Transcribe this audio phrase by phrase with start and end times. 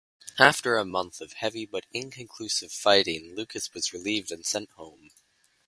[0.39, 5.11] After a month of heavy but inconclusive fighting, Lucas was relieved and sent home.